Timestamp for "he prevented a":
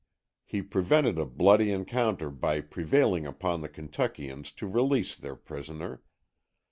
0.47-1.27